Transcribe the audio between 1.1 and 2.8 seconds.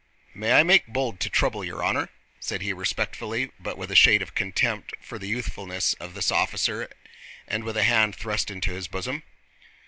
to trouble your honor?" said he